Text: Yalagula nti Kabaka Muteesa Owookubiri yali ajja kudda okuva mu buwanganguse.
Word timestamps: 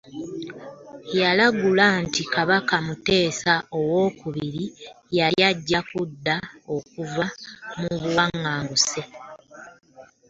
Yalagula 1.19 1.85
nti 2.03 2.21
Kabaka 2.33 2.75
Muteesa 2.85 3.53
Owookubiri 3.77 4.65
yali 5.17 5.39
ajja 5.49 5.79
kudda 5.89 6.35
okuva 6.75 7.25
mu 7.79 7.89
buwanganguse. 8.01 9.01